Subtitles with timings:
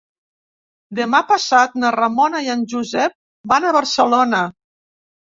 [0.99, 3.17] Demà passat na Ramona i en Josep
[3.55, 4.45] van a Barcelona.